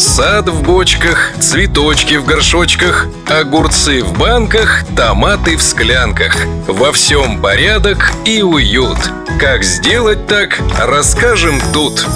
[0.00, 6.34] Сад в бочках, цветочки в горшочках, огурцы в банках, томаты в склянках.
[6.66, 8.96] Во всем порядок и уют.
[9.38, 12.06] Как сделать так, расскажем тут.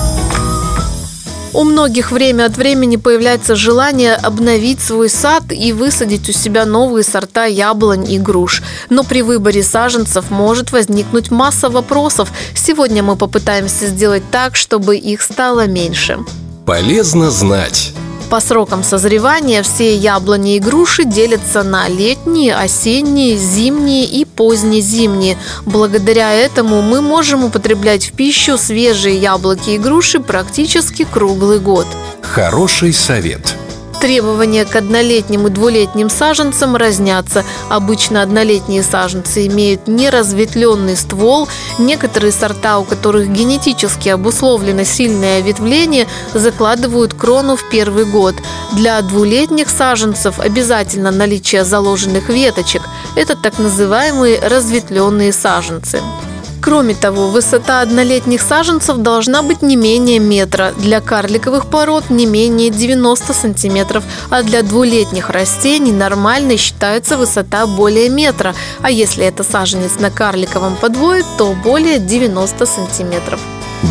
[1.52, 7.04] У многих время от времени появляется желание обновить свой сад и высадить у себя новые
[7.04, 8.62] сорта яблонь и груш.
[8.88, 12.30] Но при выборе саженцев может возникнуть масса вопросов.
[12.54, 16.20] Сегодня мы попытаемся сделать так, чтобы их стало меньше.
[16.66, 17.92] Полезно знать.
[18.30, 25.36] По срокам созревания все яблони и груши делятся на летние, осенние, зимние и позднезимние.
[25.66, 31.86] Благодаря этому мы можем употреблять в пищу свежие яблоки и груши практически круглый год.
[32.22, 33.56] Хороший совет.
[34.04, 37.42] Требования к однолетним и двулетним саженцам разнятся.
[37.70, 41.48] Обычно однолетние саженцы имеют неразветвленный ствол.
[41.78, 48.34] Некоторые сорта, у которых генетически обусловлено сильное ветвление, закладывают крону в первый год.
[48.72, 52.82] Для двулетних саженцев обязательно наличие заложенных веточек.
[53.16, 56.02] Это так называемые разветвленные саженцы.
[56.64, 62.70] Кроме того, высота однолетних саженцев должна быть не менее метра, для карликовых пород не менее
[62.70, 69.98] 90 сантиметров, а для двулетних растений нормальной считается высота более метра, а если это саженец
[69.98, 73.40] на карликовом подвое, то более 90 сантиметров.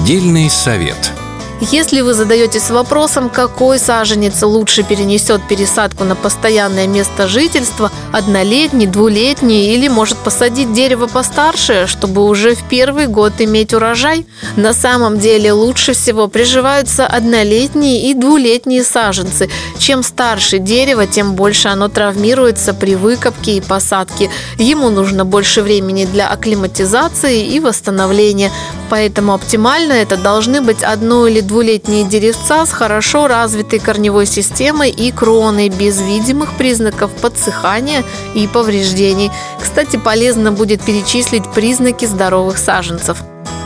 [0.04, 1.12] Дельный совет–
[1.72, 9.74] если вы задаетесь вопросом, какой саженец лучше перенесет пересадку на постоянное место жительства, однолетний, двулетний
[9.74, 14.26] или может посадить дерево постарше, чтобы уже в первый год иметь урожай,
[14.56, 19.50] на самом деле лучше всего приживаются однолетние и двулетние саженцы.
[19.78, 24.30] Чем старше дерево, тем больше оно травмируется при выкопке и посадке.
[24.58, 28.52] Ему нужно больше времени для акклиматизации и восстановления.
[28.90, 35.12] Поэтому оптимально это должны быть одно или двулетние деревца с хорошо развитой корневой системой и
[35.12, 39.30] кроной без видимых признаков подсыхания и повреждений.
[39.62, 43.20] Кстати, полезно будет перечислить признаки здоровых саженцев.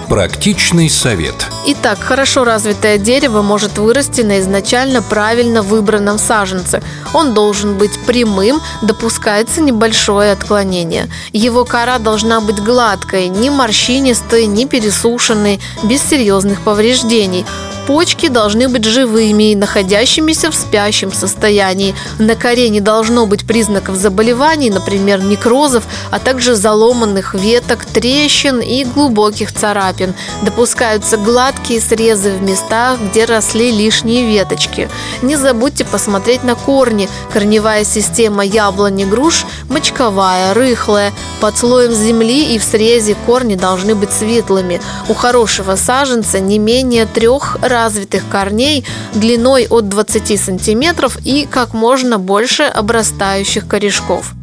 [0.09, 1.35] Практичный совет.
[1.69, 6.81] Итак, хорошо развитое дерево может вырасти на изначально правильно выбранном саженце.
[7.13, 11.09] Он должен быть прямым, допускается небольшое отклонение.
[11.33, 17.45] Его кора должна быть гладкой, не морщинистой, не пересушенной, без серьезных повреждений.
[17.85, 21.95] Почки должны быть живыми и находящимися в спящем состоянии.
[22.19, 28.83] На коре не должно быть признаков заболеваний, например, некрозов, а также заломанных веток, трещин и
[28.83, 30.15] глубоких царапин.
[30.43, 34.89] Допускаются гладкие срезы в местах, где росли лишние веточки.
[35.21, 37.09] Не забудьте посмотреть на корни.
[37.33, 41.11] Корневая система яблони груш мочковая, рыхлая.
[41.41, 44.81] Под слоем земли и в срезе корни должны быть светлыми.
[45.09, 51.73] У хорошего саженца не менее трех раз развитых корней длиной от 20 сантиметров и как
[51.73, 54.33] можно больше обрастающих корешков.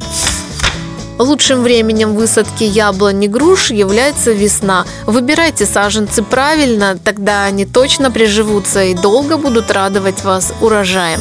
[1.19, 4.84] Лучшим временем высадки яблони груш является весна.
[5.06, 11.20] Выбирайте саженцы правильно, тогда они точно приживутся и долго будут радовать вас урожаем.